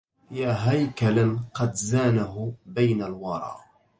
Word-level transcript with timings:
يا 0.31 0.71
هيكلا 0.71 1.39
قد 1.53 1.73
زانه 1.73 2.53
بين 2.65 3.03
الورى 3.03 3.57